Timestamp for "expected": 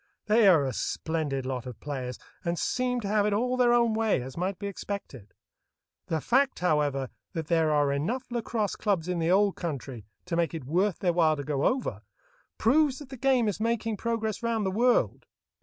4.65-5.35